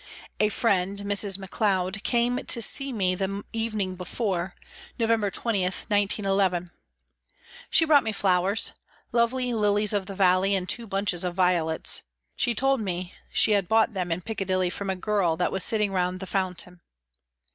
[0.39, 1.37] A friend, Mrs.
[1.37, 4.55] MacLeod, came to see me the evening before,
[4.97, 6.71] November 20, 1911.
[7.69, 8.71] She brought me flowers,
[9.11, 12.01] lovely lilies of the valley and two bunches of violets.
[12.35, 15.91] She told me she had bought them in Piccadilly from a girl that was sitting
[15.91, 16.81] round the fountain.